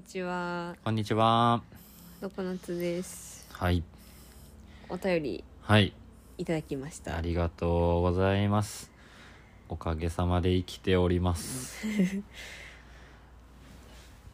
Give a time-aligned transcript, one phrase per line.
[0.00, 1.62] にちは、こんにちは。
[2.22, 3.46] どこなつです？
[3.52, 3.82] はい。
[4.88, 5.92] お便りはい。
[6.38, 7.18] いただきました。
[7.18, 8.90] ありがとうございます。
[9.68, 11.84] おかげさまで生きております。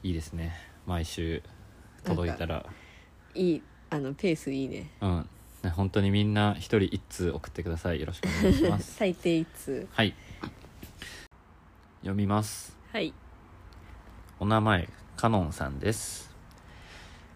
[0.05, 0.55] いいですね。
[0.87, 1.43] 毎週
[2.05, 2.65] 届いたら。
[3.35, 4.93] いい、あのペースいいね。
[5.01, 5.29] うん。
[5.65, 7.99] ね本当にみんな一人一通送ってください。
[7.99, 8.95] よろしくお願いします。
[9.03, 9.89] 最低一通。
[9.91, 10.15] はい。
[12.03, 12.77] 読みます。
[12.93, 13.13] はい。
[14.39, 16.31] お名前、カノンさんです。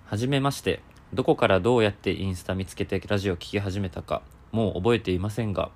[0.04, 0.80] はじめまして。
[1.14, 4.20] どこからどうやってインスタ見つけてラジオ聞き始めたか、
[4.52, 5.70] もう覚えていませんが、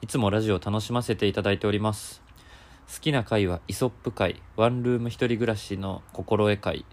[0.00, 2.22] いつもラジオ楽しませていただいております。
[2.92, 6.86] 好きな回はイソップ回、ワンルーム一人暮らしの心得回、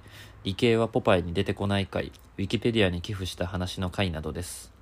[0.43, 4.73] 理系はポパイに出てこない回、ウィキペディアに寄付した話の回などです。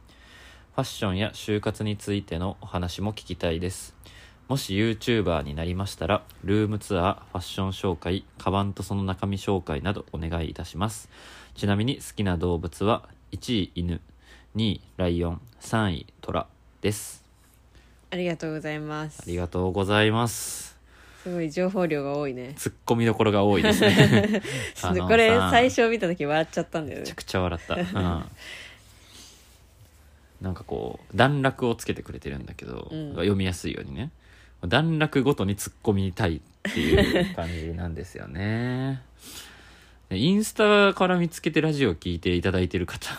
[0.74, 3.97] ファッションや就活についてのお話も聞きたいです。
[4.48, 11.10] もし YouTuber になりましたら、ルームツアー、ファッション紹介、カバンとその中身紹介などお願いいたします。
[11.54, 14.00] ちなみに好きな動物は、1位犬、
[14.56, 16.48] 2位ライオン、3位トラ
[16.80, 17.26] です。
[18.10, 19.26] ありがとうございますあ。
[19.28, 20.78] りがとうございます。
[21.24, 22.54] すごい情報量が多いね。
[22.56, 24.42] ツッコミどころが多いですね。
[24.82, 27.16] これさ最初見た時笑っちゃったんだよねめちゃ。
[27.16, 27.76] くちゃ笑った。
[27.76, 28.26] うん。
[30.40, 34.10] なんかこう、段落をつけてくれてるんだけど、うん読みやすいようにね。
[34.68, 39.02] 段落ごとに突っ込みたいっていう感じなんですよね。
[40.10, 43.10] で インスタから見つけてラジオ聞いていただいてる方、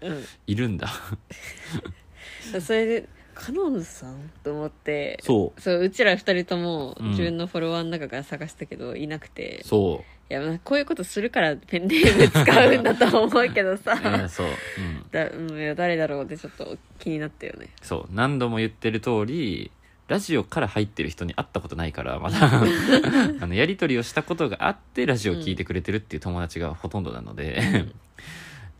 [0.00, 0.24] うん。
[0.46, 0.88] いるんだ。
[2.60, 5.60] それで、カノンさんと思って、そう。
[5.60, 9.62] そう、うちら二人ともうん自分のフォロワーの中から探したけど、いなくて。
[9.64, 13.96] そいや、まあこういうことするからペンネーム使うんだとは思うけどさ。
[14.28, 14.46] そう。
[14.46, 15.06] うん。
[15.10, 17.68] だうん、いや誰だろうってちょっと気になったよね。
[17.80, 18.08] そう。
[18.12, 19.70] 何度も言ってる通り、
[20.08, 22.38] ラジオから入ってる人に会ったことないから、まだ、
[23.40, 27.86] あの、やりとりをしたことがあって、ラジオ聞いてくれてるっていう友達がほとんどなので、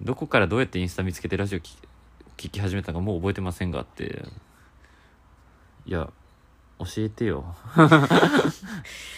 [0.02, 1.76] どこからどうやってインスタ見つけてラジオ聞き
[2.36, 4.24] 聞き始めたかもう覚えてませんがって、
[5.86, 6.10] いや、
[6.78, 7.54] 教えてよ。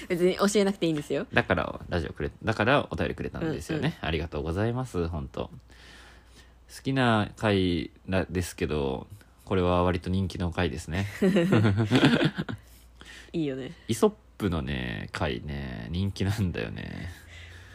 [0.09, 1.27] 別に教えなくていいんですよ。
[1.33, 3.97] だから、ラジオくれ、だからお便りくれたんですよね。
[4.03, 9.07] ありがとうございます、本当好きな回なですけど、
[9.45, 11.07] これは割と人気の回ですね。
[13.33, 13.73] いいよね。
[13.89, 17.11] イソップのね回ね人気なんだよね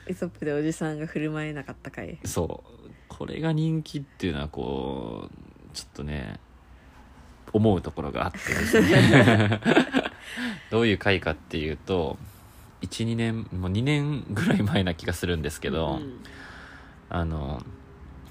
[0.08, 2.18] イソップでおじさんが振る舞えなかった回。
[2.26, 6.40] そうこれが人気っていうのはこうちょっとね
[7.52, 9.60] 思うところがあってですね
[10.70, 12.18] どういう回かっていうと
[12.82, 16.20] 12年もう2年ぐらい前な気がするんですけど、うん
[17.10, 17.64] あの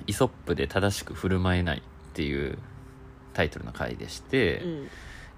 [0.07, 1.83] イソップで正しく振る舞えないっ
[2.15, 2.59] ていう
[3.39, 4.89] タイトルの回でして、うん。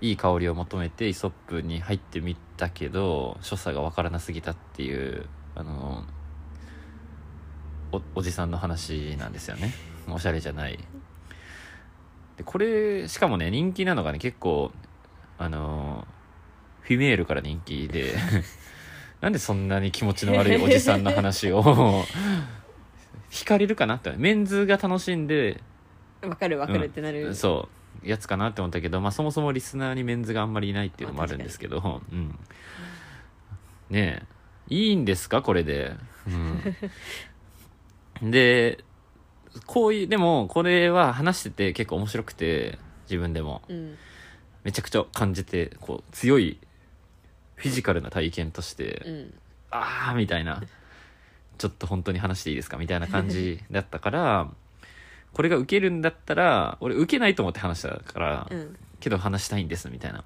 [0.01, 6.05] いい香りを求めてイソップに入ってみたけど所作がわからなすぎたっていうあの
[7.93, 9.75] おおじさんの話なんですよね。
[10.09, 10.79] おしゃれじゃない。
[12.39, 14.73] でこれしかもね人気なのがね結構
[15.37, 16.07] あの
[16.81, 18.15] フィメールから人気で
[19.21, 21.63] なんでそんなに気持ちの悪いおじさんの話を
[23.31, 24.15] 惹かれるかなって。
[24.17, 25.63] メンズが楽しんで
[26.23, 27.35] わかるわかるってなる。
[27.35, 32.39] そうやつかなって思ったけど、まあ、そもそもリスナーにメンズがあんまりいないっていうのもあるんですけど、うん、
[33.91, 34.75] ねえ。
[34.75, 35.43] いいんですか？
[35.43, 35.97] これで、
[38.23, 38.85] うん、で
[39.67, 43.63] こういうでもこれは話してて結構面白くて自分でも。
[43.69, 43.97] うん。
[44.63, 46.59] めちゃくちゃ感じてこう強い
[47.55, 49.35] フィジカルな体験として、うん。
[49.71, 50.63] ああみたいな。
[51.59, 52.77] ちょっと本当に話していいですか？
[52.77, 54.51] みたいな感じだったから
[55.33, 58.77] これが受けるんだったら俺受けないと思って話したから、うん。
[59.01, 60.25] けど話したいんですみたいな。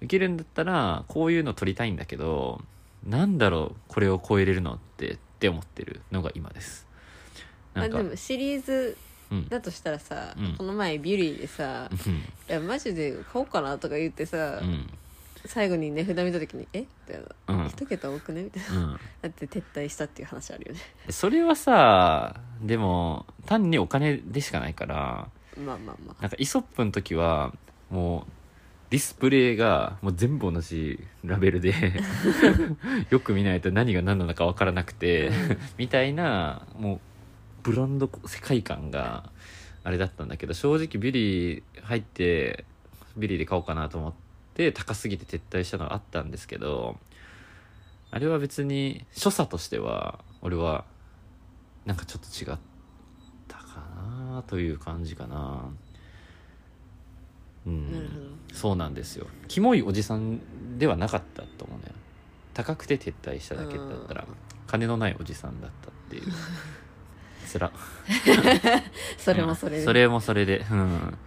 [0.00, 2.60] 受けるんだったらこういうの撮りたいんだけど
[3.06, 6.86] なんだろうこれを超えれるのってって思ってるのが今です。
[7.74, 8.96] なあでもシリーズ
[9.30, 9.48] うん。
[9.48, 10.56] だとしたらさ、うん。
[10.56, 14.88] この前ビュリーでさうん「いやマジで買おうかな」とか言ってさ、うん
[15.48, 16.80] 最後に値札見た時に「え？
[16.80, 17.54] みたいな。
[17.62, 17.68] うん。
[17.68, 18.80] 一桁多くね?」みたいな。
[18.80, 18.92] うん。
[19.22, 20.80] だって撤退したっていう話あるよね。
[21.08, 26.22] それはさでも単にお金でしかないからまあまあまあ。
[26.22, 27.54] なんかイソップの時は
[27.90, 28.32] もう
[28.90, 31.74] ディスプレイがもう全部同じラベルで
[33.10, 35.30] よく見ないと何が何なのか分からなくて
[35.76, 37.00] みたいなもう
[37.62, 39.30] ブランド世界観が
[39.84, 42.64] あれだったんだけど正直ビリー入って
[43.16, 44.14] ビリーで買おうかなと思っ
[44.58, 46.98] て高すぎて撤退したのはあったんですけど
[48.10, 50.84] あれは別に所作としては俺は
[51.86, 52.58] なんかちょっと違っ
[53.46, 53.80] たか
[54.32, 55.70] なという感じかな。
[57.66, 57.92] うん。
[57.92, 58.54] なるほど。
[58.54, 59.26] そうなんですよ。
[59.46, 61.92] キモいおじさんではなかったと思うね
[62.52, 64.34] 高くて撤退しただけだったらうん。
[64.66, 66.32] 金のないおじさんだったっていう。
[67.46, 67.70] つら。
[69.16, 70.66] それもそれで、それもそれで。
[70.70, 71.18] うん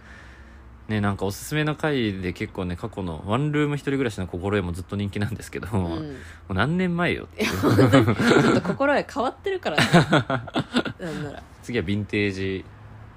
[0.92, 6.16] ねなんかおすすめの回で結構ね過去のワンルーム一人暮らしの心得もずっと人気なんですけど、もうん、
[6.50, 7.50] う何年前よっていう。
[7.50, 9.84] ちょっと心得変わってるからね。
[11.00, 11.42] なんなら。
[11.62, 12.64] 次はヴィンテージ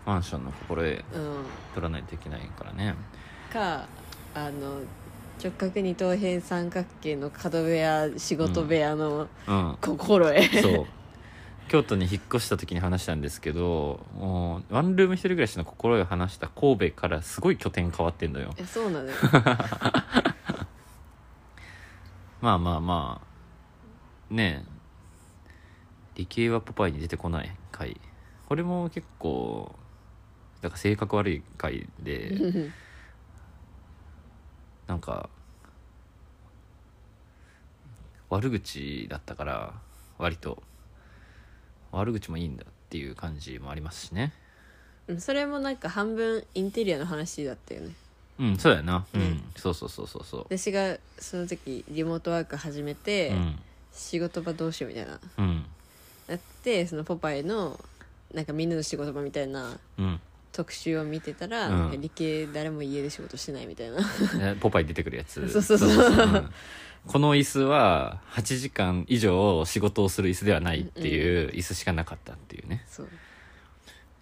[0.05, 1.01] マンションの心得うん。
[1.73, 2.95] 取らないといけないからね。
[3.51, 3.85] か
[4.33, 4.79] あの
[5.43, 9.77] 直角二等辺三角形の角部屋仕事部屋のうん。
[9.81, 10.85] 心得、そう
[11.75, 18.55] 京都に引っ越した時に話したんですけどもうワンルーム一人暮らしの心得を話した神戸からすごい拠点変わってんのよ。
[18.65, 19.13] そうなのよ。
[22.39, 23.27] まあまあまあ。
[24.33, 24.69] ねえ。
[26.15, 27.99] 理系はポパイに出てこない回。
[28.47, 29.75] これも結構
[30.61, 32.71] だから性格悪い回で。
[34.87, 35.29] なんか
[38.29, 39.73] 悪口だったから
[40.17, 40.63] 割と
[41.97, 44.33] 悪口もいいんだっていう感じもありますしね。
[45.07, 47.93] うんそれもなんか半分インテリアの話だったよね。
[48.39, 49.05] うんそうやな。
[49.13, 50.41] うん、ねそうそうそうそうそう。
[50.49, 53.59] 私がその時リモートワーク始めて、うん。
[53.93, 55.19] 仕事場どうしようみたいな。
[55.37, 55.65] うん。
[56.27, 57.79] なってそのポパイの
[58.33, 60.19] なんかみんなの仕事場みたいなうん
[60.55, 61.79] 特集を見てたら、うん。
[61.79, 63.97] なんか理系誰も家で仕事してないみたいな。
[64.53, 65.47] ねポパイ出てくるやつ。
[65.51, 66.27] そうそうそうう。
[66.37, 66.49] ん。
[67.05, 72.85] この椅子は8時間以上仕事をする椅子ではないっていう椅子しかなかったっていうね。
[72.87, 73.05] そう。
[73.05, 73.09] ウ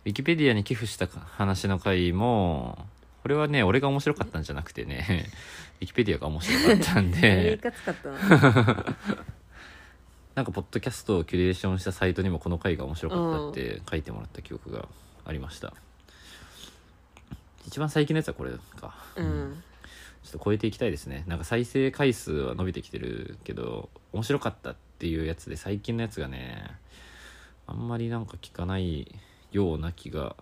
[0.09, 2.87] ィキペディアに寄付した話の回も
[3.21, 5.29] これはね俺が面白かったんじゃなくてね。
[5.81, 7.57] ウィキペディアが面白かったんいで。
[7.57, 8.95] かつかったな
[10.33, 14.87] なんかポッドキャストをキュレーションしたサイトにもこの回が面白かったって書いてもらった記憶が
[15.25, 15.73] ありました
[17.65, 18.95] 一番最近のやつはこれか。
[19.15, 19.63] うん。
[20.23, 21.23] ちょっと超えていきたいですね。
[21.27, 26.63] なんか再生回数は伸びてきてるけど面白かったっていうやつで最近のやつがね
[27.67, 29.13] あんまりなんか聞かない
[29.51, 30.35] ような気が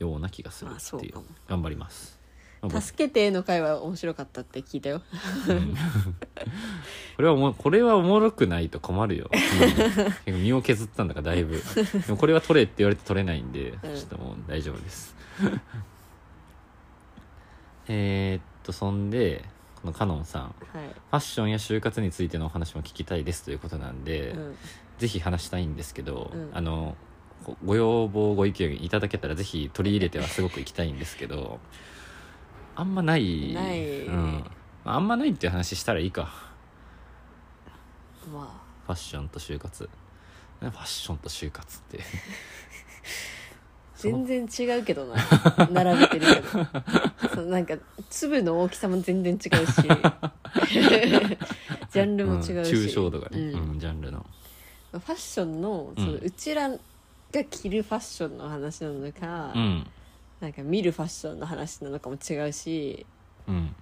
[0.00, 1.14] ような気がするっていう。
[1.48, 2.20] 頑張ります。
[2.80, 5.02] 助けての会は面白かったって聞いたよ。
[7.16, 9.28] これはおもこれはおもろくないと困るよ、
[10.26, 11.56] うん身を削ったんだからだいぶ。
[11.56, 13.96] でもこれは取れって言われて取れないんで、うん。
[13.96, 15.16] ちょっともう大丈夫です
[17.88, 19.44] えーっとそんで
[19.80, 24.56] このカノンさんはい、ファッションや就活についてのお話も聞きたいですということなんで、うん、
[24.98, 26.50] ぜひ話したいんですけど、うん。
[26.52, 26.96] あの
[27.44, 31.58] ごご要望ご意見いただけたらぜひ取り入れてはすごく行きたいんですけど
[32.76, 34.06] あんまないない。
[34.06, 34.44] うん、
[34.84, 36.32] あんまないっていう話したらいいか。
[38.32, 39.88] まファッションと就活。
[40.60, 41.98] ファッションと就活って？
[41.98, 42.02] あ
[44.02, 45.16] 全然違うけどな。
[45.70, 46.66] 並べてるけど。
[47.34, 47.76] そうなんか
[48.10, 49.48] 粒の大きさも全然違うし。
[51.90, 53.70] ジャンルも違うし、うん抽象度がね、うん。
[53.72, 54.26] うんジャンルの。
[54.92, 56.76] ファッションのそのうちらが
[57.44, 59.86] 着るファッションの話なのか、うん。
[60.40, 63.06] なんか見るファッションの話なのかも違うし
[63.46, 63.74] うん。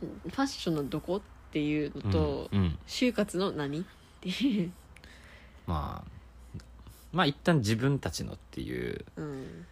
[0.00, 1.20] ファッションのどこっ
[1.50, 2.50] ていうのと、
[2.86, 3.84] 就活の何っ
[4.20, 4.72] ていう、
[5.66, 6.15] まあ
[7.12, 9.66] まあ一旦自分たちのっていううん、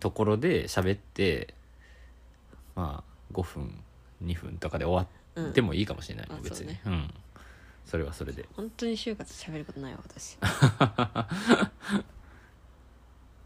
[0.00, 1.54] ところで喋って
[2.74, 3.82] まあ5分
[4.24, 5.06] 2分とかで終
[5.36, 6.36] わってもいいかもしれない、うん。
[6.36, 6.74] あ別に。
[6.84, 7.14] そううん。
[7.84, 8.46] それはそれで。
[8.54, 10.36] 本当に就活喋ることないわ私。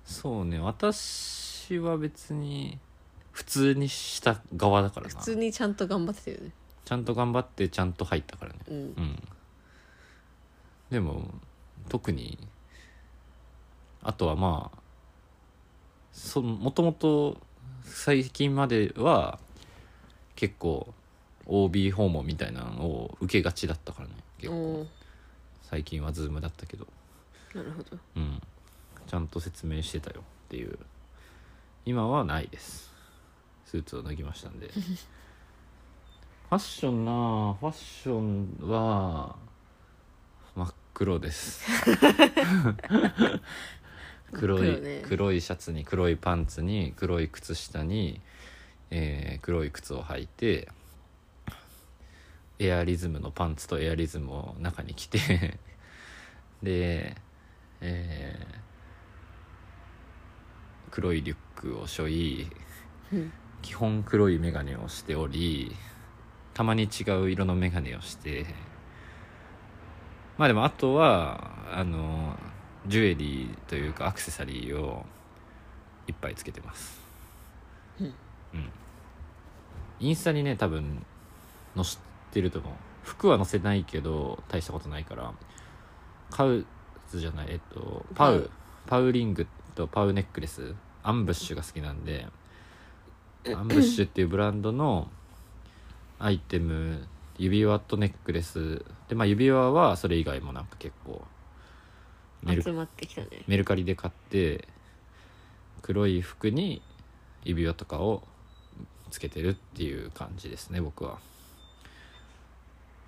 [0.04, 0.58] そうね。
[0.58, 2.78] 私は別に
[3.30, 5.18] 普通にした側だからな。
[5.18, 6.52] 普通にちゃんと頑張ってたよね。
[6.84, 8.58] ちゃんと頑張ってちゃんと入ったからね。
[8.68, 8.76] うん。
[8.76, 9.22] うん。
[10.90, 11.30] でも
[11.88, 12.38] 特に
[14.02, 14.78] あとはまあ
[16.12, 17.38] そもともと
[17.84, 19.38] 最近までは
[20.36, 20.92] 結構
[21.46, 24.86] OB 訪問みたいなのを受けがちだったからね結構。
[25.62, 26.86] 最近は Zoom だったけど。
[27.54, 27.98] なるほど。
[28.16, 28.42] うん。
[29.06, 30.78] ちゃんと説明してたよっていう。
[31.86, 32.92] 今はないです。
[33.64, 34.68] スーツを脱ぎましたんで。
[36.52, 39.34] ファッションなあファッションは
[40.54, 41.64] 真っ黒です
[44.32, 45.02] 黒い黒ね。
[45.06, 48.20] 黒いシャツに黒いパンツに黒い靴下に、
[48.90, 50.68] えー黒い靴を履いて
[52.58, 55.18] エアリズムのパンツとエアリズムを中に着て
[56.62, 57.16] で、
[57.80, 58.62] えー
[60.90, 62.12] 黒いリュックを背負
[62.42, 62.50] い
[63.12, 63.32] うん。
[63.62, 65.74] 基本黒い眼鏡をしており
[66.52, 68.44] たまに違う色の眼鏡をして
[70.36, 72.36] まあでもあとはあの
[72.86, 75.04] ジュエリーというかアクセサリーを
[76.06, 77.00] いっぱいつけてます。
[78.00, 78.06] うん。
[78.06, 78.14] うん。
[80.00, 81.04] インスタにね多分
[81.76, 81.98] 載せ
[82.32, 82.72] てると思う。
[83.04, 85.32] 服は載せないけど大したことないから。
[86.30, 86.66] 買う
[87.08, 88.50] ツじゃないえっとパウ
[88.86, 89.12] パウ。
[89.12, 90.74] リングとパウネックレス。
[91.04, 92.26] アンブッシュが好きなんで
[93.46, 95.10] アンブッシュっていうブランドの
[96.18, 97.08] アイテム
[97.38, 98.84] 指輪とネックレス。
[99.08, 101.22] でまあ指輪はそれ以外もなんか結構
[102.42, 103.28] メル集まってきたね。
[103.46, 104.66] メルカリで買って
[105.80, 106.82] 黒い服に
[107.44, 108.22] 指輪とかを
[109.10, 111.18] つけてるっていう感じですね僕は。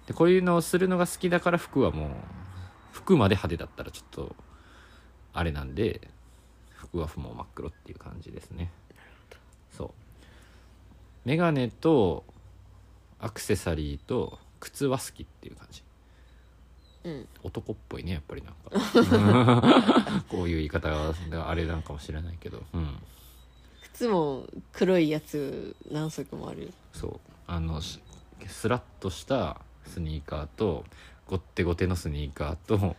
[0.06, 2.10] でこういうのをするのが好きだから服はもう
[2.92, 4.36] 服まで派手だったらちょっと
[5.32, 6.08] あれなんで
[6.74, 8.70] 服はもう真っ黒っていう感じですね。
[9.72, 9.90] そう。
[11.24, 12.24] メガネと
[13.18, 15.82] アクセサリーと靴は好きっていう感じ
[17.04, 17.28] うん。
[17.42, 20.22] 男っぽいねやっぱりなんか。
[20.28, 20.88] こういう言い方
[21.30, 22.62] があれなんかもしれないけど。
[22.72, 22.96] うん。
[23.82, 27.20] 靴も黒いやつ何足もあるそう。
[27.46, 28.00] あのし
[28.46, 30.84] スラッとしたスニーカーと
[31.28, 32.96] ゴッテゴテのスニーカーと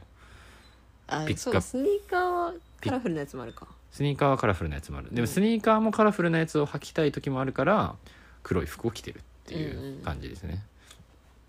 [1.08, 3.68] あピッうスニーカーはカラフルなやつもあるか。
[3.92, 5.10] スニーカーはカラフルなやつもある。
[5.10, 5.22] でうん。
[5.22, 7.96] もスニーカーもカラフルなやつを履きたい時もあるから
[8.44, 10.64] 黒い服を着てるっていんうんう感じですね、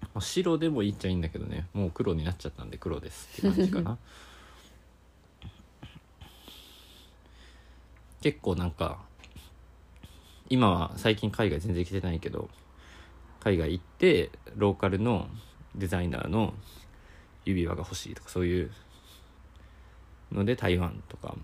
[0.02, 1.68] まあ白でもいいっちゃいいんだけどね。
[1.72, 3.98] もう黒になっちゃったんで黒ですって感じかな。
[8.20, 9.04] 結構なんか
[10.48, 12.48] 今は最近海外全然来てないけど
[13.40, 15.28] 海外行ってローカルの
[15.74, 16.54] デザイナーの
[17.44, 18.70] 指輪が欲しいとかそういう
[20.32, 21.36] ので台湾とか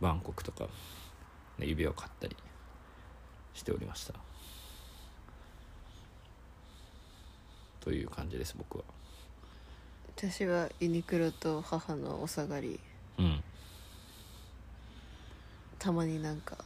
[0.00, 0.68] バンコクとか
[1.58, 2.36] 指輪を買ったり
[3.54, 4.25] しておりました。
[7.86, 8.84] という感じです僕は。
[10.16, 12.80] 私はユニクロと母のお下がり。
[13.16, 13.40] うん。
[15.78, 16.58] たまになんか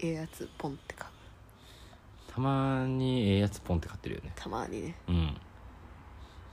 [0.00, 2.32] ええやつポンって買う。
[2.32, 4.32] たまにええやつポンって買ってるよね。
[4.34, 4.96] たまにね。
[5.06, 5.36] うん。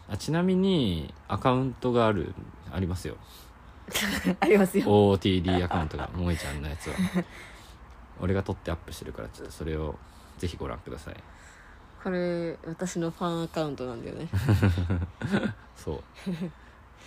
[0.08, 2.36] あちなみにアカウントがある
[2.72, 3.18] ありますよ。
[4.40, 4.86] ありますよ。
[5.18, 6.96] OOTD アカウントが萌えちゃんのやつは。
[8.22, 9.96] 俺が撮ってアップしてるからちょっとそれを
[10.38, 11.16] ぜひご覧ください
[12.04, 14.28] これ私のファンアカウントなんだよね。
[15.78, 16.04] そう。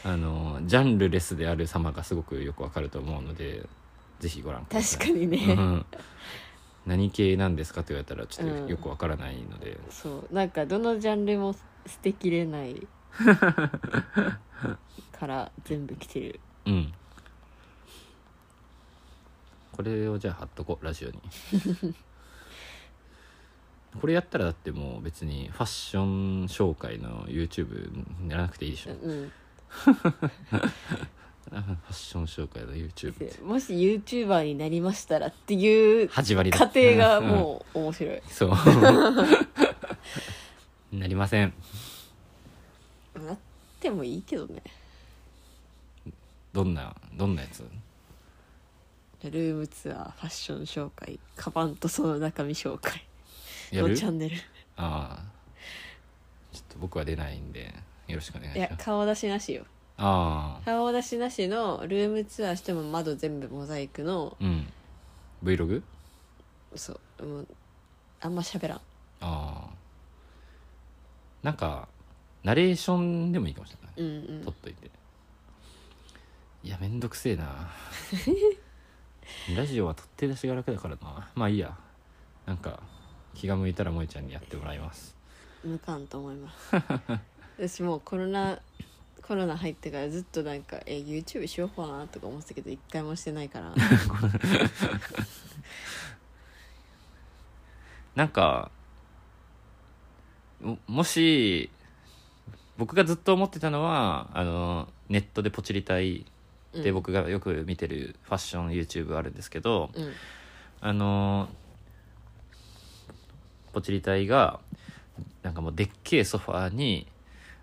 [0.05, 3.67] あのジャンルレスである様がすごくよくわかると思うので
[4.21, 4.99] ぜひご覧ください。
[5.01, 5.87] 確かにね、うん。
[6.87, 8.65] 何系なんですかって言われたらちょっうん。
[8.67, 10.35] とよくわからないので、そう。
[10.35, 11.53] なんかどのジャンルも
[11.87, 12.87] 捨てきれない
[15.13, 16.41] から全部着てる。
[16.67, 16.93] うん。
[19.73, 21.21] これをじゃあ貼っとこうラジオに
[24.01, 27.91] これやったらだってもう別にファッション紹介の YouTube
[28.29, 29.33] やらなくていいでしょ、うん
[31.49, 36.59] ファッション紹介の YouTube もし YouTuber になりましたらっていう始まりだ。
[36.59, 38.23] 過程がもう面白い。
[38.29, 38.51] そう。
[40.93, 41.55] なりません。
[43.15, 43.39] なっ
[43.79, 44.61] てもいいけどね。
[46.53, 47.63] どんなどんなやつ？
[49.23, 53.07] ルームツアーファッション紹介カバンとその中身紹介
[53.73, 54.37] のチャンネル。
[54.77, 55.25] ああ
[56.53, 57.73] ちょっと僕は出ないんで
[58.09, 58.71] よろしくお願いいします。
[58.73, 59.65] や顔出しなしよ。
[59.99, 64.67] ああ顔出しなしのルームツアーしても窓全部モザイクのうん。
[65.43, 65.83] Vlog?
[66.75, 67.47] そうもう
[68.21, 68.79] あんま喋らん。
[68.79, 68.83] あ
[69.21, 69.69] あ
[71.43, 71.89] なんか
[72.43, 74.45] ナレーションでもいいかもしれない、うんうん。
[74.45, 74.91] 撮っといて。
[76.63, 77.71] いやめんどくせえな。
[79.57, 81.31] ラジオは取って出しが楽だからな。
[81.35, 81.77] まあいいや。
[82.45, 82.81] なんか
[83.37, 85.15] 気が向いたら萌ちゃんにやってもらいます。
[85.65, 86.75] 向かんと思います。
[87.59, 88.59] 私もうコロナ
[89.23, 93.75] コロナ入ってからずっとなんかえ YouTube しようかなとか思ってたけど一回もしてないから。
[98.15, 98.71] なんか
[100.61, 101.69] ももし
[102.79, 106.25] 僕がずっと思ってたのはあのネットでポチりたい
[106.73, 106.95] で、うん。
[106.95, 110.13] 僕がよく見てるファッション YouTube あるんですけど、うん。
[110.81, 111.49] あの
[113.77, 114.59] ポチリ隊が
[115.43, 117.07] なんかもうでっけえソファーに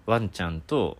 [0.05, 0.99] ワンちゃんと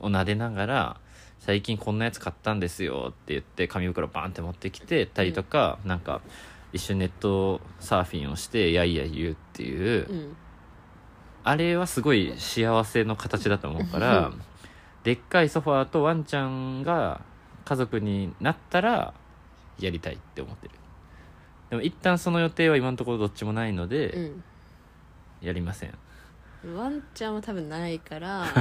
[0.00, 0.96] を撫でながら
[1.40, 6.20] 「最近こんなやつ買ったんですよ」って言って紙袋バーンって持ってきてたりとか、なんか
[6.74, 10.36] 一緒にネットサーフィンをしてやいや言うっていう、うん
[11.42, 14.30] あれはすごい幸せの形だと思うから
[15.04, 17.22] でっかいソファーとワンちゃんが
[17.64, 19.14] 家族になったら
[19.78, 20.74] やりたいって思ってる。
[21.70, 24.44] でも一旦その予定は今のところどっちもないので、うん
[25.40, 25.94] やりません。
[26.76, 28.54] ワンちゃんは多分ないから あ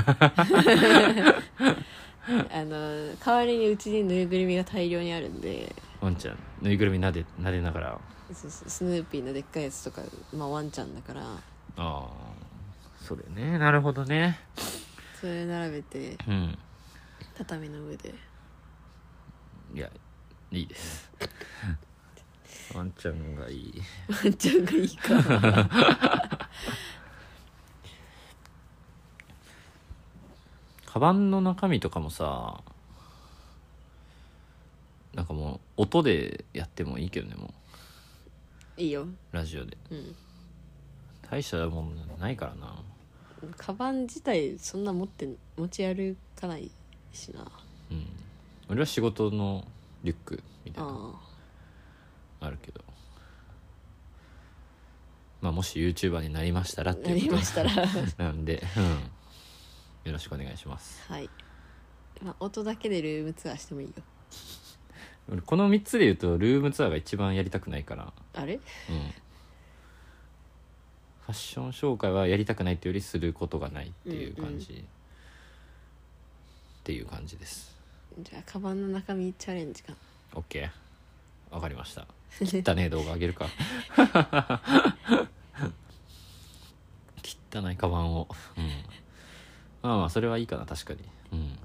[2.63, 5.75] の代わりにうちにぬいぐるみが大量にあるんで。
[5.99, 7.89] ワンちゃんぬいぐるみなで撫でながら。
[7.93, 7.99] あ
[8.33, 10.01] そうそうスヌーピーのでっかいやつとか、
[10.33, 11.21] まあ、ワンちゃんだから。
[11.77, 12.09] あ
[13.01, 13.57] それね。
[13.57, 14.39] なるほどね。
[15.19, 16.57] それ並べてうん。
[17.37, 18.13] 畳の上で。
[19.73, 19.89] いや
[20.51, 21.11] いいです。
[22.73, 23.81] ワンちゃんがいい。
[24.07, 26.38] ワンちゃんがいいか
[30.85, 32.61] カバンの中身とかもさ
[35.13, 37.53] なんかもう音でやってもいいけどねも
[38.79, 39.03] いいよ。
[39.03, 39.77] うラジオで。
[39.91, 40.15] うん。
[41.29, 42.81] 大したもんないからな。
[43.57, 46.71] カバン自体そんな持って持ち歩かない
[47.11, 47.45] しな。
[47.91, 48.07] うん。
[48.69, 49.67] 俺は仕事の
[50.03, 50.91] リュックみたいな。
[50.91, 51.19] の
[52.39, 52.81] ああるけど
[55.49, 57.71] まあもし YouTuber になりましたらっていうことりましたら。
[58.17, 58.89] なんで、うん、よ
[60.13, 61.01] ろしくお願いします。
[61.11, 61.27] はい、
[62.21, 63.93] まあ、音だけでルームツアーしてもいいよ。
[65.27, 68.13] 俺この3つで言うとルームツアーが一番やりたくないから。
[68.33, 68.53] あれ？
[68.55, 68.59] うん。
[68.59, 74.83] ファッション紹介はやりたくないっていうよりすることがないっていう感じ、っ
[76.83, 77.75] ていう感じです。
[78.19, 79.95] じゃあカバンの中身チャレンジか。
[80.33, 80.69] OK
[81.49, 82.05] わかりました。
[82.41, 83.47] 汚ねえ動画あげるか
[87.51, 88.27] 汚いカバンを。
[88.57, 88.63] うん。
[89.81, 90.99] まあまあそれはいいかな確かに。
[91.31, 91.57] うん。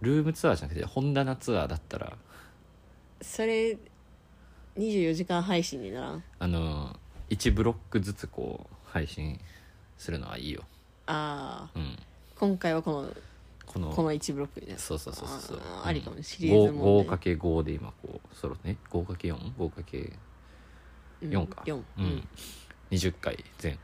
[0.00, 2.16] ルームツアーじゃなくて本棚ツアーだったら。
[3.20, 3.78] それ
[4.76, 6.22] 24時間配信にならん？
[6.38, 6.98] あの
[7.30, 9.38] 1ブロックずつこう配信
[9.96, 10.62] するのはいいよ。
[11.06, 11.98] ああうん。
[12.38, 13.08] 今回はこの
[13.64, 15.60] このこの1ブロックみたいなそうそうそうそう。
[15.84, 20.12] ありかもシリーズもんね 5×5 で今こうそろね 5×4?5×
[21.22, 22.04] うん4か4ううん。
[22.04, 22.28] ん、
[22.90, 23.78] 20回全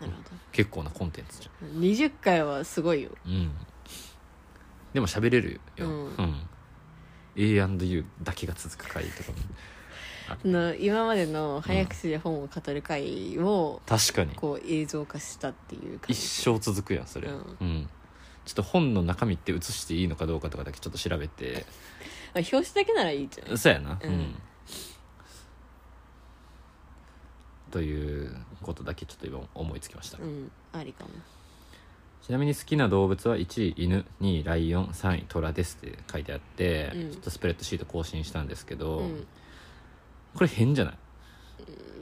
[0.00, 0.18] なるほ
[0.52, 3.10] 結構なコンテンツじど20回はすごいよ。
[3.26, 3.50] ゃんうん。
[4.92, 6.14] でも喋れるよ、うん。
[6.14, 6.48] うん。
[7.36, 9.38] A&U だけが続く回とかも。
[10.42, 14.34] その今までの早口で本を語る回を確かに。
[14.34, 17.68] こう映像化したっていう感一じ生続くやんそれ、ううん。
[17.82, 17.88] ん
[18.44, 21.66] ちょっと本の中身って写していいのかどうかとかだけちょっと調べて。
[22.34, 23.58] まあ表紙だけならいいじゃん。
[23.58, 23.98] そうやな。
[24.02, 24.34] ううんん、
[27.70, 31.10] ということだけちょっと今思いつきました、うんありかも。
[32.22, 37.10] ちなみに好きな動物は1位犬2位ライオン3位虎ですって書いてあって、うん。
[37.12, 39.26] ちょっとスプレッドシート更新したんですけど、うん。
[40.34, 40.92] これ変じゃな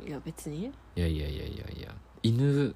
[0.04, 0.08] い？
[0.08, 0.64] いや別に。
[0.64, 1.94] いやいやいやいやいや。
[2.22, 2.74] 犬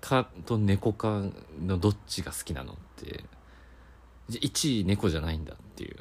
[0.00, 1.22] かと猫か
[1.60, 3.24] のどっちが好きなのって。
[4.28, 5.96] じゃ1位猫じゃないんだっていう。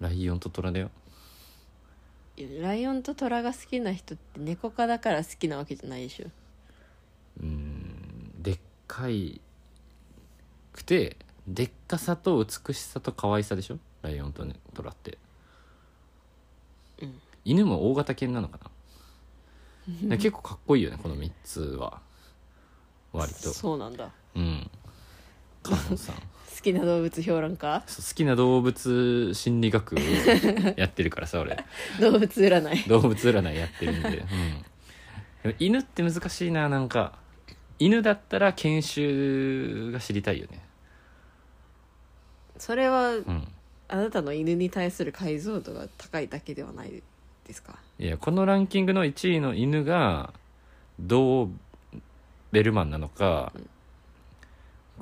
[0.00, 0.90] ライオンと虎だよ
[2.60, 6.26] ライオンとトラが好きな人って猫科だから好きなわけじゃないでしょ。
[7.40, 9.40] うーんでっかい
[10.72, 11.16] くて
[11.46, 13.78] でっかさと美しさと可愛さでしょ？
[14.02, 15.18] ライオンと、ね、虎って、
[17.00, 17.20] うん。
[17.44, 18.58] 犬も大型犬なのか
[20.08, 20.08] な？
[20.08, 22.00] で 結構かっこいいよねこの3つは。
[23.12, 23.52] 割と。
[23.52, 24.10] そうなんだ。
[24.34, 24.70] うん。
[25.62, 26.16] カノンさん
[26.62, 27.82] 好きな動物評論家？
[27.88, 29.98] そう好きな動物心理学を
[30.76, 31.56] やってるからさ俺。
[32.00, 32.88] 動物占い。
[32.88, 34.24] 動物占いやってるんで、うん、で
[35.48, 37.18] も犬って難しいななんか。
[37.80, 40.62] 犬だったら研修が知りたいよね。
[42.58, 43.48] それはうん。
[43.88, 47.02] あなたの犬に対する解像度が高いだけではない
[47.44, 47.74] ですか？
[47.98, 50.32] いやこのランキングの1位の犬が
[51.00, 51.50] ドー
[52.52, 53.52] ベルマンなのか、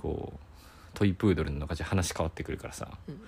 [0.01, 0.39] こう
[1.01, 3.21] トイプードルなのかじゃ話変わってくるからさ、うん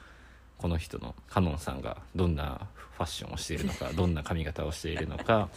[0.59, 5.49] この人のカノンさんがどんなファッションをしているのか どんな髪型をしているのか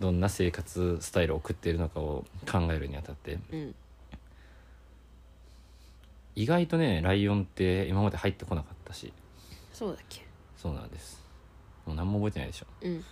[0.00, 3.38] どんな生活スタイルを送っているのかを考えるにあたって。
[3.52, 3.74] うん。
[6.34, 9.12] 意外とねライオンって今まで入ってこなかったし。
[9.74, 10.24] そうだっけ？
[10.56, 11.22] そうなんです。
[11.84, 12.66] もう何も覚えてないでしょ。
[12.80, 13.04] うん。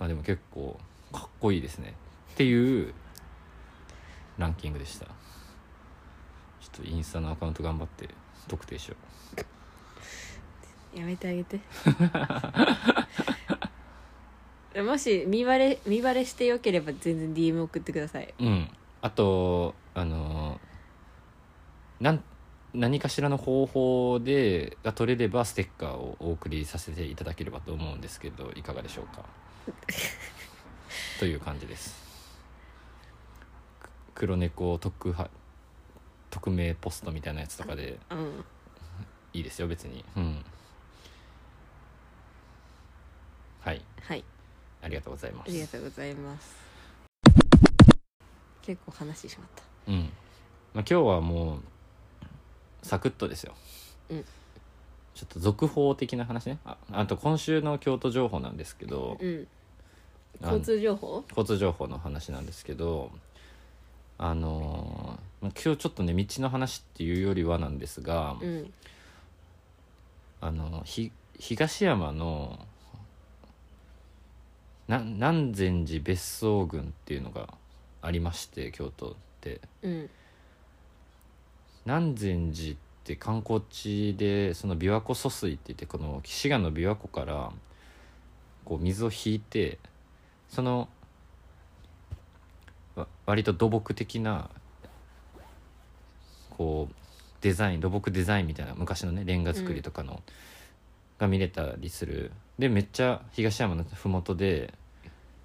[0.00, 0.80] まあでも結構
[1.12, 1.94] かっこいいですね。
[2.32, 2.92] っていう
[4.40, 5.04] ランキングでした。
[5.06, 5.12] ちょ
[6.82, 8.08] っとインスタのアカウント頑張って
[8.48, 8.96] 特定しよ
[10.94, 11.60] やめてあげて。
[14.82, 18.32] もし見バレ見バレしてよければ全然 DM 送ってください。
[18.40, 18.70] ううん。
[19.02, 20.58] あとあの
[22.00, 22.24] なん
[22.72, 29.24] 何かしらの方法でが取れればステッカーをお送りさせていただければと思うんですけどいかがでしょうか？
[31.18, 31.94] という感じです。
[32.06, 32.09] く
[34.20, 35.30] 黒猫特派
[36.28, 38.44] 匿名ポストみたいなやつとかでうん。
[39.32, 40.04] いいですよ別に。
[40.14, 40.44] うん。
[43.62, 43.80] はい。
[44.02, 44.22] はい。
[44.82, 46.54] ありがとうございまありがすとうございます。
[48.60, 49.62] 結構話してしまった。
[49.90, 50.00] うん。
[50.00, 50.10] まあ、
[50.74, 51.60] 今日はもう
[52.82, 53.54] サクッとですよ、
[54.10, 54.24] うん。
[55.14, 56.58] ちょっと続報的な話ね。
[56.66, 59.46] ああと今週の京都情報なんですけど、うん。
[60.42, 61.24] 交通情報？
[61.30, 63.10] 交通情報の話なんですけど
[64.22, 68.72] あの今日ちょっとね道の話っていうよりはなんですが、うん
[70.42, 72.58] あのひ東山の
[74.88, 77.52] な南禅寺別荘群っていうのが
[78.00, 80.10] ありまして京都ってうん
[81.84, 87.52] 南禅寺って観光地でその琵琶湖疎水って言ってこの滋賀の琵琶湖から
[88.64, 89.78] こう水を引いて
[90.48, 90.88] その
[93.26, 94.50] 割と土木的な
[96.50, 96.94] こう
[97.40, 100.22] デザイン土木デザインみたいな昔のねレンガ造りとかの、
[101.18, 102.32] が見れたりする。
[102.58, 104.74] でめっちゃ東山の麓で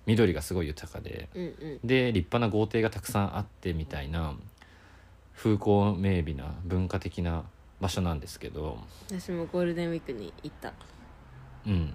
[0.06, 1.80] 緑がすごい豊かでうんうん。
[1.84, 4.36] で立派な豪邸がたくさんあってみたいな
[5.36, 7.44] 風光明媚な文化的な
[7.80, 8.78] 場所なんですけど
[9.10, 10.74] 私もゴールデンウィークに行った。
[11.66, 11.94] うん。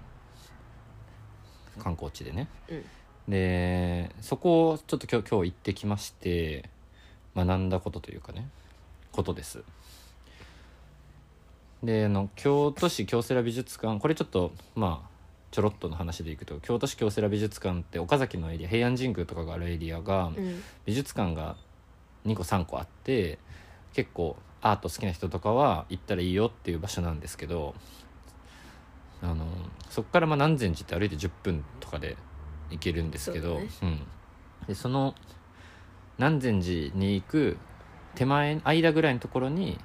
[1.79, 2.47] 観光地でね。
[2.69, 2.85] うん
[3.27, 6.69] でそこをちょっと今日今日行ってきまして
[7.35, 8.47] 学んだことというかね
[9.11, 9.63] ことです。
[11.83, 15.09] であの京都市京セラ美術館これちょっとまあ
[15.51, 20.63] ちょろっとの話でいくと京都市京セラ美術館って岡崎のエリア平安神宮とかがあるエリアが、うん。
[20.85, 21.55] 美術館が
[22.25, 23.39] 2個3個あって
[23.93, 27.73] 結構アート好きな人とかは行ったらいいよっていう場所なんですけど
[29.21, 29.45] あの
[29.89, 32.15] そこからまあ南禅寺って歩いて10分とかで
[32.71, 33.69] 行けるんですけどね。
[33.83, 34.07] うん、
[34.67, 35.15] でその
[36.17, 37.57] 南禅寺に行く
[38.15, 39.79] 手前間ぐらいのところに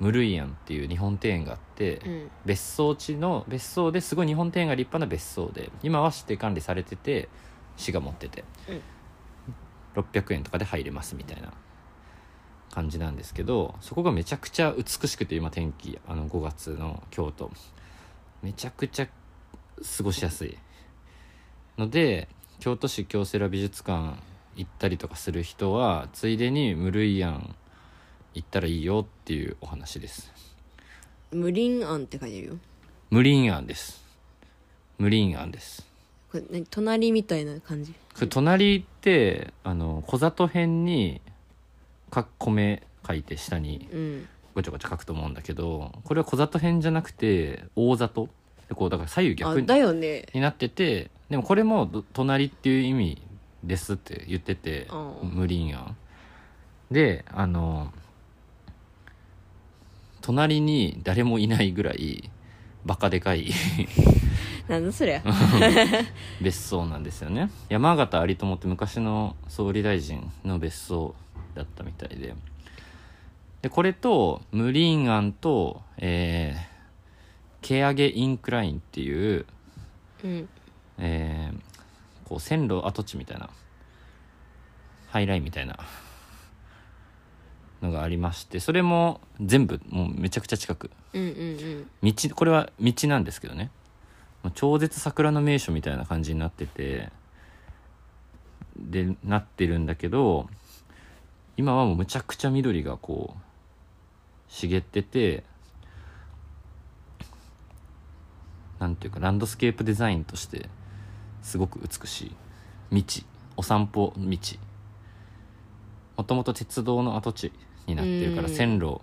[0.00, 2.30] ムルイアンっていう日本庭園があって、うん。
[2.44, 7.28] 別荘地の別荘ですごい日本庭園が立派な別荘で今は指定管理されてて
[7.76, 8.44] 市が持ってて、
[9.94, 11.52] 600円とかで入れますみたいな
[12.70, 17.50] 感じなんですけどそこがめちゃくちゃ美しくて今天気あの5月の京都。
[18.44, 20.58] めちゃくちゃ過ごしやすい
[21.78, 22.28] ので
[22.60, 24.16] 京都市京セラ美術館
[24.56, 27.54] 行ったりとかする人はついでにムルイアン
[28.34, 30.32] 行ったらいいよっていうお話です。
[31.32, 32.56] 無林庵って書いてるよ。
[33.10, 34.04] 無林庵です。
[34.98, 35.86] 無林庵です。
[36.30, 37.92] これ何隣みたいな感じ？
[37.92, 41.20] これ隣ってあの小里編に
[42.10, 44.28] か米書いて下にうん。
[44.54, 48.28] ごちゃごちゃ書くと思うんだけどこれは小里編じゃなくて大里
[48.68, 50.26] でこうだから左右あ逆にだよね。
[50.34, 53.22] になっててでもこれもど隣っていう意味
[53.62, 54.88] ですって言ってて
[55.22, 55.96] 無林庵
[56.90, 57.92] であの
[60.20, 62.30] 隣に誰もいないぐらい
[62.84, 63.50] バカでかい。
[64.68, 65.22] なんだそりゃ。
[66.40, 67.50] 別荘なんですよね。
[67.68, 71.14] 山形有朋って昔の総理大臣の別荘
[71.54, 72.34] だったみたいで。
[73.60, 76.73] でこれと無林庵とえー
[77.64, 79.46] ケアゲインクラインっていう
[80.22, 80.48] うん。
[80.98, 81.74] えー
[82.24, 83.50] こう線路跡地みたいな
[85.08, 85.78] ハイラインみたいな
[87.82, 90.90] のがありましてそれも全部もうめちゃくちゃ近く。
[91.12, 93.70] うんうん道これは道なんですけどね。
[94.54, 97.10] 超絶桜の名所みたいな感じになってて
[98.76, 100.48] でなってるんだけど
[101.56, 103.40] 今はもうむちゃくちゃ緑がこう
[104.48, 105.44] 茂ってて
[108.78, 110.68] なんていうかランドスケープデザインとして
[111.42, 112.34] すごく美し
[112.92, 113.02] い。
[113.02, 113.04] 道
[113.56, 114.58] お散歩道。
[116.16, 117.52] もともと鉄道の跡地
[117.86, 118.54] になってるからうん。
[118.54, 119.00] 線路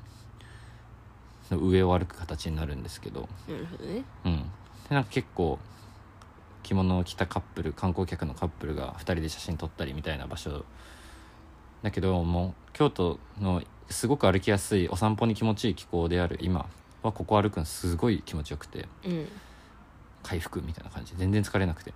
[1.50, 3.28] の上を歩く形になるんですけど。
[3.48, 4.04] うんなるほどね。
[4.26, 4.38] うん。
[4.90, 5.60] でなんか結構
[6.64, 10.66] 着物を着たカップル観光客のカップルが2人で写真撮ったりみたいな場所。
[11.82, 16.68] だけどもう京都のすごく歩きやすいお散歩に気持ちいい気候である今
[17.02, 18.88] はここ歩くのすごい気持ちよくて。
[19.06, 19.28] うん
[20.24, 21.94] 回復みたいな感じ全然疲れなくて。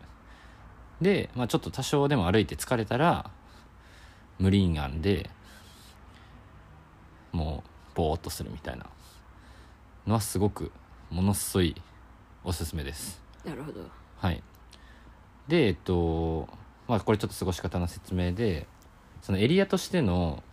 [1.02, 3.30] で、まあ、ちょっと多少でも歩いて疲れたら
[4.40, 5.30] 無林庵で
[7.32, 8.86] もうぼーっとするみたいな。
[10.08, 10.72] のはすごく
[11.10, 11.76] ものすごい
[12.44, 13.22] おすすめです。
[13.44, 13.82] なるほど。
[14.18, 14.44] はい。
[15.48, 16.48] でえっと
[16.88, 18.68] まあこれちょっと過ごし方の説明で
[19.22, 20.44] そのエリアとしての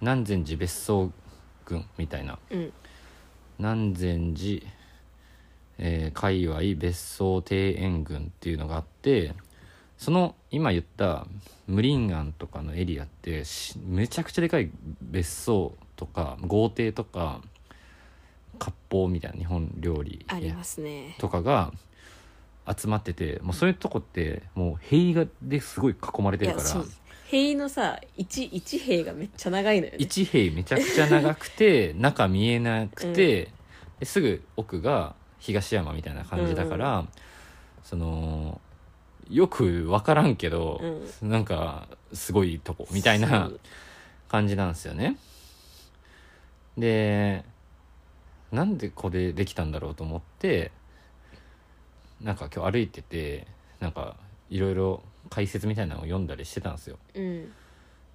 [0.00, 1.12] 南禅寺別荘
[1.64, 2.38] 群みたいな。
[2.50, 2.72] うん。
[3.58, 4.64] 南禅寺、
[5.78, 9.34] えー界隈別荘庭園群っていうのがあって
[9.96, 11.26] その今言った
[11.66, 14.70] 無林庵とかのエリアってしめちゃくちゃでかい
[15.02, 17.40] 別荘とか豪邸とか
[18.58, 21.16] 割烹みたいな日本料理ありますね。
[21.18, 21.72] とかが
[22.76, 26.84] 集まっててもうそういうとこってもう塀画ですごい囲まれてるから
[27.26, 29.98] 塀のさ一一塀がめっちゃ長いのよね。
[29.98, 33.50] 一塀めちゃくちゃ長くて中見えなくて、
[34.00, 37.04] ですぐ奥が東山みたいな感じだから、
[37.82, 38.60] その
[39.30, 40.80] よく分からんけど、
[41.22, 43.50] うなんかすごいとこみたいな
[44.28, 45.16] 感じなんですよね。
[46.76, 47.44] で
[48.52, 50.70] なんでこれできたんだろうと思って
[52.20, 53.46] なんか今日歩いてて
[53.80, 54.16] なんか
[54.48, 56.98] いろいろ解説みたいなのを読んだりしてたんですよ。
[57.14, 57.52] うん。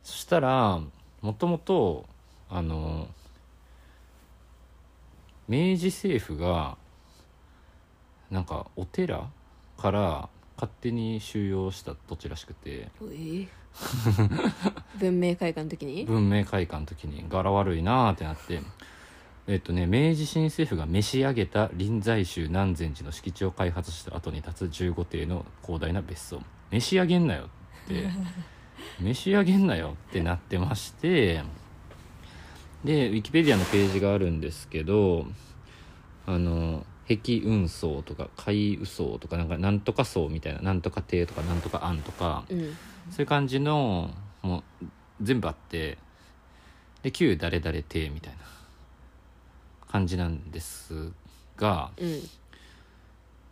[0.04, 0.82] そしたら
[1.22, 2.06] もともと
[2.50, 3.08] あの
[5.48, 6.78] 明治政府が
[8.34, 9.30] なんかお寺
[9.78, 12.90] から勝手に収容した土地らしくて。
[13.02, 13.48] えー。
[15.00, 16.06] 文明開化の時に？
[16.06, 17.26] 文明開化の時に。
[17.30, 18.60] 柄悪いなーってなって。
[19.46, 26.42] えっとね明治新政府が召し上げた臨済宗南禅寺の敷地を開発した後に立つ15邸の広大な別荘。
[26.72, 27.44] 召し上げんなよ
[27.86, 28.10] って。
[29.00, 31.44] 召し上げんなよってなってまして。
[32.84, 35.26] でウィキペディアのページがあるんですけど
[36.26, 42.78] あの壁雲層とか海雲層とかなんかなんとか層みたいななんとか邸とかなんとか案とかうん。
[43.12, 44.12] そういう感じの
[44.42, 44.86] もう
[45.22, 45.98] 全部あって
[47.02, 48.40] で旧誰々邸みたいな
[49.90, 51.12] 感じなんです
[51.58, 52.22] がうん。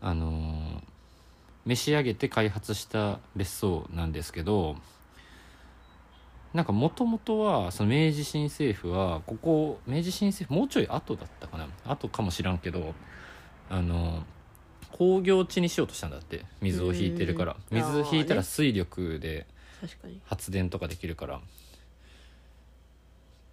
[0.01, 0.81] あのー
[1.63, 4.77] 召し上げて開発した別荘なんですけど
[6.55, 11.67] なんかもともとはその明治新政府はここ明治新政府もうちょい後だったかな。
[11.85, 12.95] 後かもしらんけど
[13.71, 14.23] あの
[14.91, 17.55] 工業地にしようとしたんだって水を引いてるから。
[17.71, 19.47] 水引いたら水力で
[19.79, 20.19] 確かに。
[20.25, 21.39] 発電とかできるから。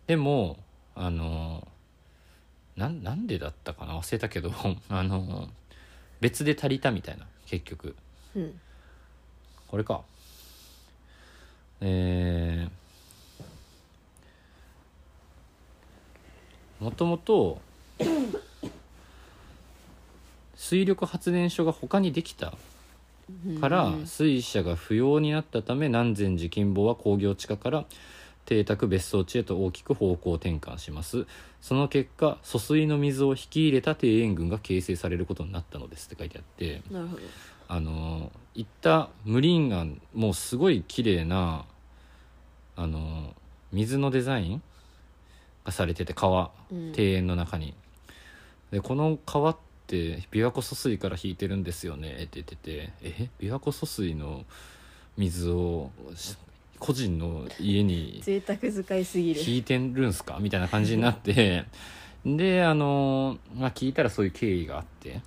[0.08, 0.58] でも
[0.96, 1.68] あの
[2.76, 3.96] なんなんでだったかな？
[3.96, 4.52] 忘れたけど
[4.90, 5.48] あの
[6.20, 7.94] 別で足りたみたいな結局。
[8.34, 8.60] うん。
[9.68, 10.02] これか。
[11.80, 17.62] えー、もともと
[20.68, 22.52] 水力発電所が他にできた
[23.60, 27.84] からうん水車が不要になったため南禅寺近傍は工業地下から
[28.44, 31.26] 邸宅別荘地へと大きく方向転換します。
[31.62, 37.22] その結果疎水の水を引き入れた庭園群が形成されることになったのですって書いてあってなるほど。
[37.68, 41.64] あの行った無林岩もうすごい綺麗な
[42.76, 43.34] あの
[43.72, 44.62] 水のデザイン
[45.64, 46.92] がされてて川うん。
[46.92, 47.74] 庭園の中に。
[48.70, 52.12] でこの川って琵琶湖疎水から引いてるんですよね。
[52.12, 52.90] って言ってて。
[53.02, 54.44] え琵琶湖疎水の
[55.16, 56.36] 水をし
[56.78, 59.40] 個人の家に贅沢使いすぎる。
[59.44, 60.38] 引いてるんすか？
[60.40, 61.64] みたいな感じになって。
[62.26, 65.20] であのまあ聞いたらそういう経緯があって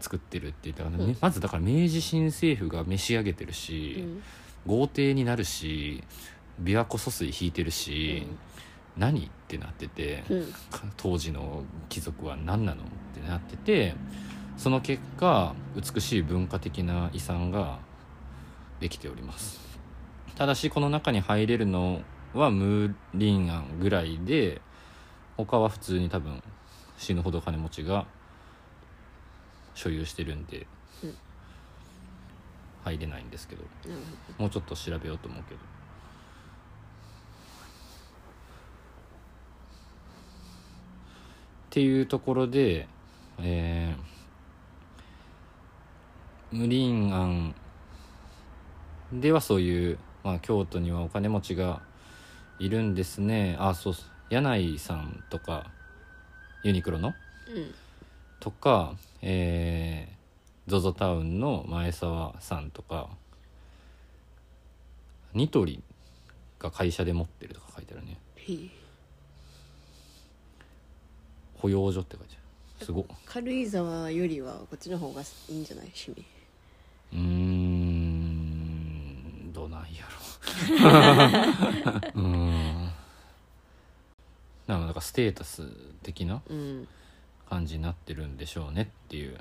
[0.00, 1.04] 作ってるって言ったから、ね。
[1.04, 1.16] うん。
[1.20, 4.22] まずだから明治新政府が召し上げてるし、うん。
[4.66, 6.04] 豪邸になるし
[6.62, 8.38] 琵琶湖疎水引いてるし、うん
[8.96, 9.26] 何？
[9.26, 10.54] ってなってて、うん。
[10.96, 12.82] 当時の貴族は何なの？
[12.82, 13.94] ってなってて
[14.56, 17.78] その結果美しい文化的な遺産が
[18.80, 19.60] できております。
[20.36, 22.02] ただしこの中に入れるの
[22.34, 24.60] はムーリンアンぐらいで
[25.36, 26.42] 他は普通に多分
[26.96, 28.06] 死ぬほど金持ちが
[29.74, 30.66] 所有してるんで、
[31.02, 31.14] うん。
[32.84, 33.62] 入れないんですけど。
[34.38, 35.60] もうちょっと調べようと思うけど
[41.72, 42.86] っていうところで
[43.40, 47.54] えー、無林庵
[49.10, 51.80] ではそういう、まあ、京都にはお金持ちが
[52.58, 53.56] いるんですね。
[53.58, 53.94] あそう
[54.28, 55.70] 柳井さんとか
[56.62, 57.08] ユニクロの？
[57.08, 57.14] うん。
[58.38, 63.08] とかえー、ZOZO タウンの前澤さんとか
[65.32, 65.82] ニトリ
[66.58, 68.18] が会社で持ってるとか書いてあるね
[71.62, 72.38] 保養所って書いてあ
[72.80, 72.86] る。
[72.86, 73.02] すご。
[73.02, 75.92] っ軽井沢よりはこっちの方がいいんじゃない？
[75.94, 76.24] 趣味。
[77.12, 77.22] うーん。
[79.52, 80.10] どないやろ。
[82.14, 82.90] うーん。
[84.66, 85.68] なんかステータス
[86.02, 86.88] 的なうん。
[87.48, 89.38] 感じになってるんでしょうねっていう。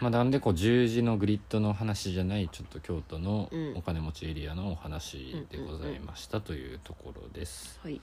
[0.00, 3.76] まあなんでこう十字のグリッドの話じゃないちょっと京都のうん。
[3.76, 8.00] お金持ちエリアのお話でございましたというところです、はい